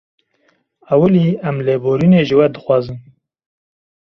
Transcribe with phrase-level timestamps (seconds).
[0.93, 2.97] Ewilî em lêborînê ji we dixwazin